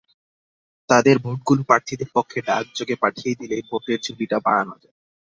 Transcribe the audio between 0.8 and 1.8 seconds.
তাঁদের ভোটগুলো